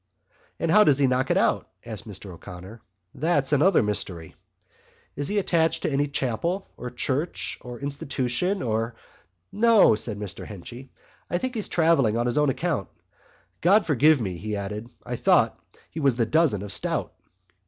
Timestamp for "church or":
6.89-7.79